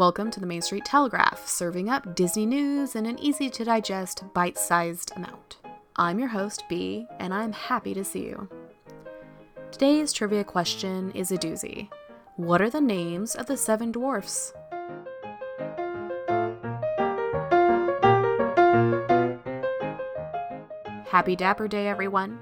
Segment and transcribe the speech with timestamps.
[0.00, 4.24] Welcome to the Main Street Telegraph, serving up Disney news in an easy to digest,
[4.32, 5.58] bite sized amount.
[5.94, 8.48] I'm your host, B, and I'm happy to see you.
[9.70, 11.90] Today's trivia question is a doozy
[12.36, 14.54] What are the names of the seven dwarfs?
[21.10, 22.38] Happy Dapper Day, everyone!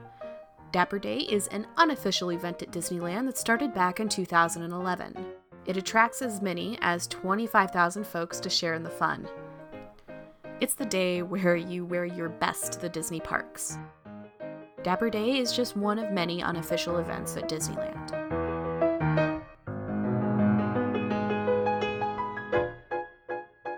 [0.71, 5.38] Dapper Day is an unofficial event at Disneyland that started back in 2011.
[5.69, 9.29] It attracts as many as 25,000 folks to share in the fun.
[10.63, 13.77] It's the day where you wear your best to the Disney parks.
[14.83, 18.15] Dapper Day is just one of many unofficial events at Disneyland.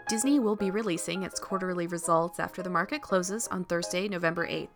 [0.08, 4.68] Disney will be releasing its quarterly results after the market closes on Thursday, November 8th.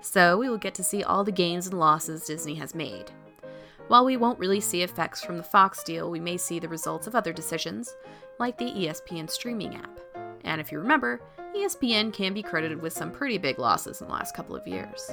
[0.00, 3.12] So we will get to see all the gains and losses Disney has made.
[3.90, 7.08] While we won't really see effects from the Fox deal, we may see the results
[7.08, 7.96] of other decisions,
[8.38, 9.98] like the ESPN streaming app.
[10.44, 11.20] And if you remember,
[11.56, 15.10] ESPN can be credited with some pretty big losses in the last couple of years.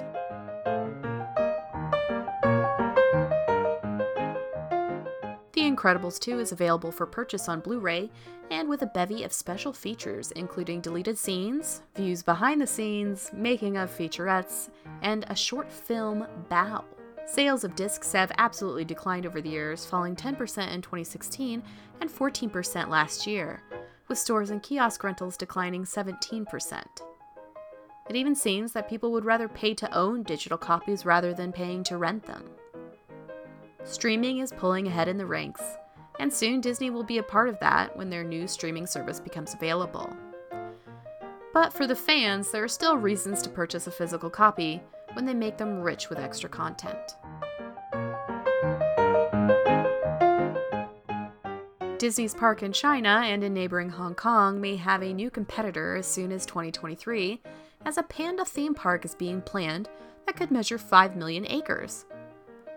[5.53, 8.11] The Incredibles 2 is available for purchase on Blu ray
[8.51, 13.75] and with a bevy of special features, including deleted scenes, views behind the scenes, making
[13.75, 14.69] of featurettes,
[15.01, 16.83] and a short film Bao.
[17.27, 20.31] Sales of discs have absolutely declined over the years, falling 10%
[20.73, 21.61] in 2016
[21.99, 23.61] and 14% last year,
[24.07, 26.83] with stores and kiosk rentals declining 17%.
[28.09, 31.83] It even seems that people would rather pay to own digital copies rather than paying
[31.83, 32.45] to rent them.
[33.83, 35.63] Streaming is pulling ahead in the ranks,
[36.21, 39.53] and soon Disney will be a part of that when their new streaming service becomes
[39.53, 40.15] available.
[41.53, 44.81] But for the fans, there are still reasons to purchase a physical copy
[45.17, 47.15] when they make them rich with extra content.
[51.97, 56.05] Disney's park in China and in neighboring Hong Kong may have a new competitor as
[56.05, 57.41] soon as 2023,
[57.83, 59.89] as a panda theme park is being planned
[60.27, 62.05] that could measure 5 million acres.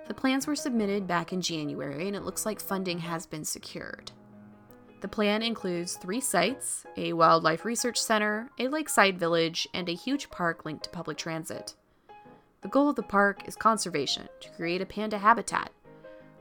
[0.09, 4.13] The plans were submitted back in January, and it looks like funding has been secured.
[5.03, 10.31] The plan includes three sites a wildlife research center, a lakeside village, and a huge
[10.31, 11.75] park linked to public transit.
[12.63, 15.71] The goal of the park is conservation, to create a panda habitat.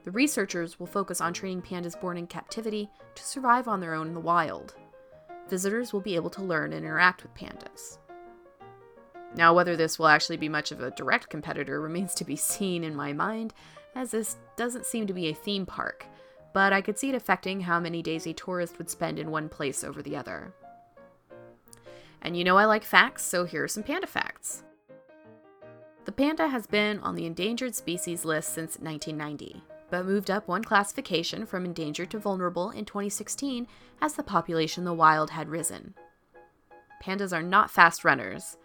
[0.04, 4.08] The researchers will focus on training pandas born in captivity to survive on their own
[4.08, 4.76] in the wild.
[5.50, 8.00] Visitors will be able to learn and interact with pandas.
[9.36, 12.84] Now, whether this will actually be much of a direct competitor remains to be seen
[12.84, 13.54] in my mind,
[13.96, 16.06] as this doesn't seem to be a theme park,
[16.54, 19.48] but I could see it affecting how many days a tourist would spend in one
[19.48, 20.54] place over the other.
[22.22, 24.64] And you know I like facts, so here are some panda facts.
[26.06, 30.64] The panda has been on the endangered species list since 1990, but moved up one
[30.64, 33.68] classification from endangered to vulnerable in 2016
[34.02, 35.94] as the population in the wild had risen.
[37.04, 38.58] Pandas are not fast runners,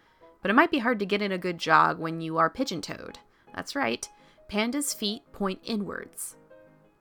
[0.43, 2.81] but it might be hard to get in a good jog when you are pigeon
[2.81, 3.19] toed.
[3.55, 4.09] That's right,
[4.51, 6.37] pandas' feet point inwards.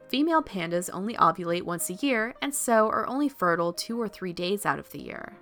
[0.08, 4.34] Female pandas only ovulate once a year and so are only fertile two or three
[4.34, 5.38] days out of the year.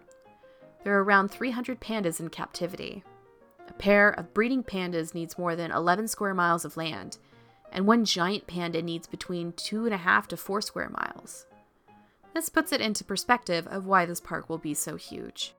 [0.84, 3.04] There are around 300 pandas in captivity.
[3.72, 7.18] A pair of breeding pandas needs more than 11 square miles of land,
[7.72, 11.46] and one giant panda needs between 2.5 to 4 square miles.
[12.34, 15.56] This puts it into perspective of why this park will be so huge.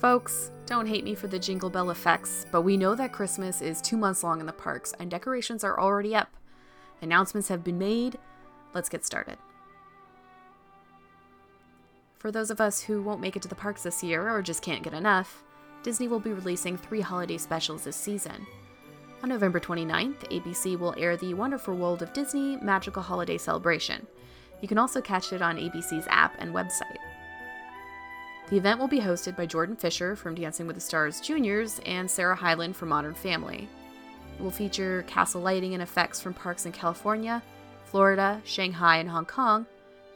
[0.00, 3.82] Folks, don't hate me for the jingle bell effects, but we know that Christmas is
[3.82, 6.28] two months long in the parks and decorations are already up.
[7.02, 8.16] Announcements have been made.
[8.74, 9.38] Let's get started.
[12.16, 14.62] For those of us who won't make it to the parks this year or just
[14.62, 15.42] can't get enough,
[15.82, 18.46] Disney will be releasing three holiday specials this season.
[19.24, 24.06] On November 29th, ABC will air the Wonderful World of Disney Magical Holiday Celebration.
[24.60, 26.98] You can also catch it on ABC's app and website.
[28.50, 32.10] The event will be hosted by Jordan Fisher from Dancing with the Stars Juniors and
[32.10, 33.68] Sarah Hyland from Modern Family.
[34.38, 37.42] It will feature castle lighting and effects from parks in California,
[37.84, 39.66] Florida, Shanghai, and Hong Kong,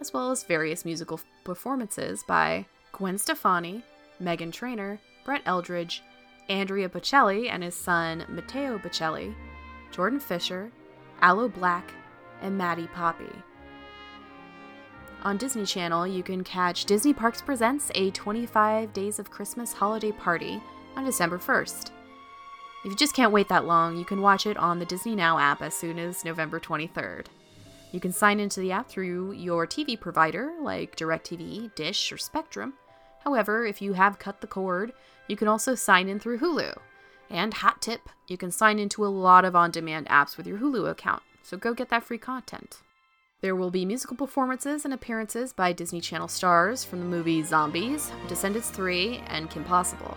[0.00, 3.82] as well as various musical performances by Gwen Stefani,
[4.22, 6.00] Meghan Trainor, Brett Eldredge,
[6.48, 9.34] Andrea Bocelli and his son Matteo Bocelli,
[9.90, 10.72] Jordan Fisher,
[11.20, 11.84] Aloe Blacc,
[12.40, 13.30] and Maddie Poppe.
[15.24, 20.10] On Disney Channel, you can catch Disney Parks Presents a 25 Days of Christmas holiday
[20.10, 20.60] party
[20.96, 21.92] on December 1st.
[22.84, 25.38] If you just can't wait that long, you can watch it on the Disney Now
[25.38, 27.26] app as soon as November 23rd.
[27.92, 32.72] You can sign into the app through your TV provider like DirecTV, Dish, or Spectrum.
[33.22, 34.92] However, if you have cut the cord,
[35.28, 36.76] you can also sign in through Hulu.
[37.30, 40.58] And hot tip, you can sign into a lot of on demand apps with your
[40.58, 42.80] Hulu account, so go get that free content.
[43.42, 48.12] There will be musical performances and appearances by Disney Channel stars from the movies Zombies,
[48.28, 50.16] Descendants 3, and Kim Possible.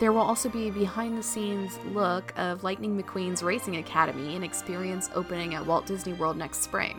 [0.00, 4.42] There will also be a behind the scenes look of Lightning McQueen's Racing Academy, an
[4.42, 6.98] experience opening at Walt Disney World next spring.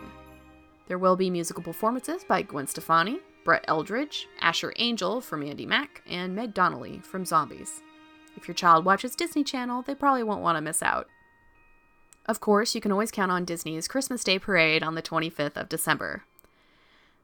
[0.88, 6.00] There will be musical performances by Gwen Stefani, Brett Eldredge, Asher Angel from Andi Mack,
[6.08, 7.82] and Meg Donnelly from Zombies.
[8.38, 11.08] If your child watches Disney Channel, they probably won't want to miss out.
[12.26, 15.68] Of course, you can always count on Disney's Christmas Day Parade on the 25th of
[15.68, 16.24] December.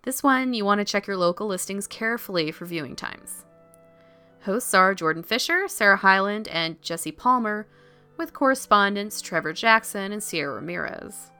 [0.02, 3.44] This one, you want to check your local listings carefully for viewing times.
[4.44, 7.67] Hosts are Jordan Fisher, Sarah Hyland, and Jesse Palmer,
[8.17, 11.31] with correspondents Trevor Jackson and Sierra Ramirez.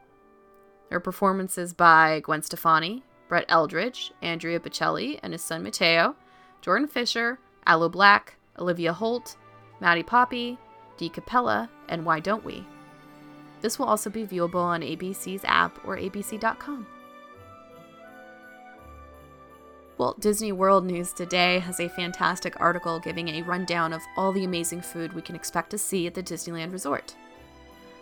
[0.89, 6.17] There are performances by Gwen Stefani, Brett Eldredge, Andrea Bocelli and his son Matteo,
[6.63, 9.37] Jordan Fisher, Aloe Blacc, Olivia Holt,
[9.81, 10.59] Maddie Poppe,
[10.97, 12.67] Dee Capella, and Why Don't We?
[13.61, 16.87] This will also be viewable on ABC's app or abc.com.
[19.99, 24.45] Walt Disney World News Today has a fantastic article giving a rundown of all the
[24.45, 27.15] amazing food we can expect to see at the Disneyland Resort.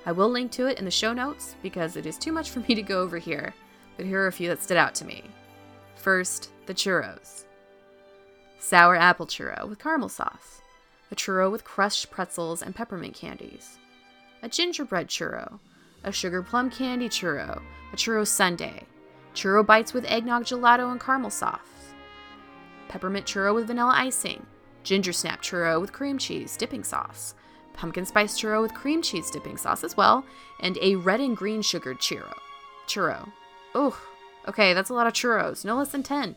[0.06, 2.60] I will link to it in the show notes because it is too much for
[2.60, 3.52] me to go over here,
[3.96, 5.24] but here are a few that stood out to me.
[5.96, 7.46] First, the churros.
[8.60, 10.62] Sour apple churro with caramel sauce,
[11.10, 13.78] a churro with crushed pretzels and peppermint candies,
[14.42, 15.58] a gingerbread churro,
[16.04, 17.60] a sugar plum candy churro,
[17.92, 18.82] a churro sundae,
[19.34, 21.92] churro bites with eggnog gelato and caramel sauce,
[22.88, 24.44] peppermint churro with vanilla icing,
[24.82, 27.34] ginger snap churro with cream cheese dipping sauce,
[27.72, 30.24] pumpkin spice churro with cream cheese dipping sauce as well,
[30.60, 32.34] and a red and green sugared churro.
[32.86, 33.30] Churro.
[33.74, 34.00] Oh,
[34.48, 36.34] okay, that's a lot of churros, no less than 10.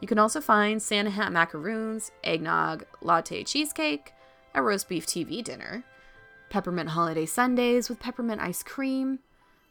[0.00, 4.12] You can also find Santa hat macaroons, eggnog, latte cheesecake,
[4.54, 5.84] a roast beef TV dinner,
[6.50, 9.20] peppermint holiday sundaes with peppermint ice cream,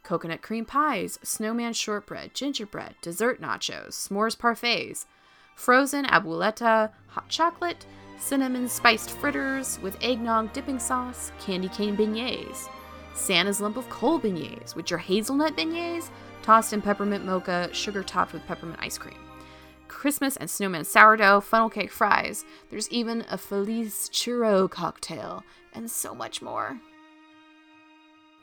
[0.02, 5.06] coconut cream pies, snowman shortbread, gingerbread, dessert nachos, s'mores parfaits,
[5.54, 7.86] frozen abuelita, hot chocolate,
[8.18, 12.68] cinnamon spiced fritters with eggnog dipping sauce, candy cane beignets,
[13.14, 16.10] Santa's lump of coal beignets, which are hazelnut beignets
[16.42, 19.27] tossed in peppermint mocha, sugar topped with peppermint ice cream.
[19.88, 22.44] Christmas and snowman sourdough, funnel cake fries.
[22.70, 25.42] There's even a Feliz churro cocktail,
[25.72, 26.78] and so much more.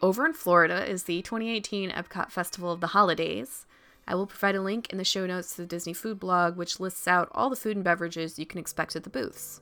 [0.02, 3.66] Over in Florida is the 2018 Epcot Festival of the Holidays.
[4.08, 6.80] I will provide a link in the show notes to the Disney Food blog, which
[6.80, 9.62] lists out all the food and beverages you can expect at the booths.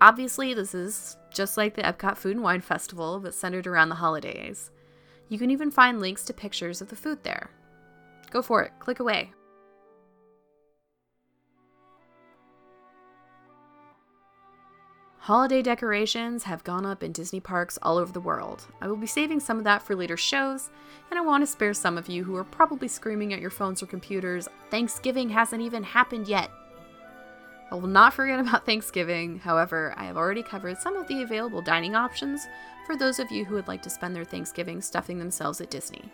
[0.00, 3.94] Obviously, this is just like the Epcot Food and Wine Festival, but centered around the
[3.96, 4.70] holidays.
[5.28, 7.50] You can even find links to pictures of the food there.
[8.30, 9.32] Go for it, click away.
[15.24, 18.66] Holiday decorations have gone up in Disney parks all over the world.
[18.82, 20.68] I will be saving some of that for later shows,
[21.10, 23.82] and I want to spare some of you who are probably screaming at your phones
[23.82, 26.50] or computers, Thanksgiving hasn't even happened yet.
[27.70, 31.62] I will not forget about Thanksgiving, however, I have already covered some of the available
[31.62, 32.46] dining options
[32.84, 36.04] for those of you who would like to spend their Thanksgiving stuffing themselves at Disney.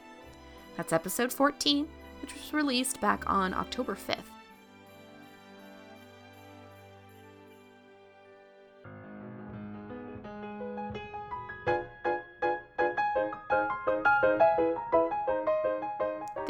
[0.76, 1.88] That's episode 14,
[2.22, 4.39] which was released back on October 5th.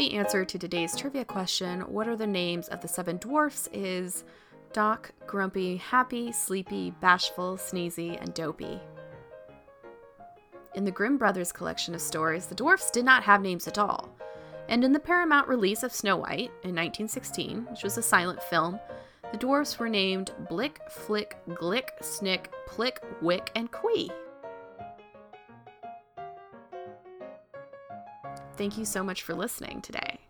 [0.01, 4.25] The answer to today's trivia question, what are the names of the seven dwarfs, is
[4.73, 8.81] Doc, Grumpy, Happy, Sleepy, Bashful, Sneezy, and Dopey.
[10.75, 14.09] In the Grimm Brothers collection of stories, the dwarfs did not have names at all.
[14.71, 18.81] And in the Paramount release of Snow White in 1916, which was a silent film,
[19.33, 24.11] the dwarfs were named Blick, Flick, Glick, Snick, Plick, Wick, and Quee.
[28.57, 30.21] Thank you so much for listening today.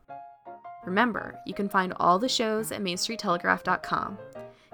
[0.85, 4.19] Remember, you can find all the shows at MainStreetTelegraph.com.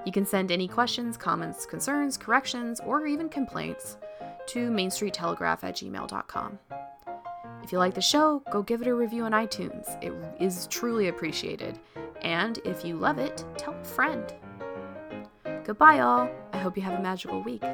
[0.04, 3.96] You can send any questions, comments, concerns, corrections, or even complaints
[4.46, 6.58] to MainStreetTelegraph at gmail.com.
[7.64, 10.00] If you like the show, go give it a review on iTunes.
[10.00, 11.80] It is truly appreciated.
[12.22, 14.32] And if you love it, tell a friend.
[15.64, 16.30] Goodbye, all.
[16.52, 17.64] I hope you have a magical week.